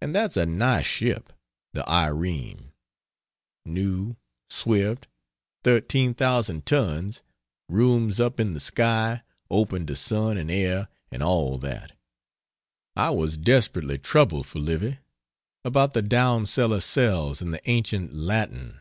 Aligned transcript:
And 0.00 0.14
that's 0.14 0.36
a 0.36 0.46
nice 0.46 0.86
ship 0.86 1.32
the 1.72 1.84
Irene! 1.90 2.70
new 3.66 4.14
swift 4.48 5.08
13,000 5.64 6.64
tons 6.64 7.22
rooms 7.68 8.20
up 8.20 8.38
in 8.38 8.54
the 8.54 8.60
sky, 8.60 9.22
open 9.50 9.84
to 9.88 9.96
sun 9.96 10.36
and 10.38 10.48
air 10.48 10.86
and 11.10 11.24
all 11.24 11.58
that. 11.58 11.90
I 12.94 13.10
was 13.10 13.36
desperately 13.36 13.98
troubled 13.98 14.46
for 14.46 14.60
Livy 14.60 15.00
about 15.64 15.92
the 15.92 16.02
down 16.02 16.46
cellar 16.46 16.78
cells 16.78 17.42
in 17.42 17.50
the 17.50 17.68
ancient 17.68 18.14
"Latin." 18.14 18.78